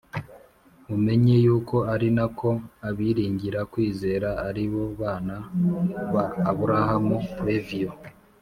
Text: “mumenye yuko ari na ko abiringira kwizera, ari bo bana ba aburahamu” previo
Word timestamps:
“mumenye 0.87 1.35
yuko 1.45 1.75
ari 1.93 2.07
na 2.17 2.25
ko 2.37 2.49
abiringira 2.87 3.59
kwizera, 3.71 4.29
ari 4.47 4.65
bo 4.71 4.83
bana 5.01 5.35
ba 6.13 6.23
aburahamu” 6.49 7.17
previo 7.39 7.89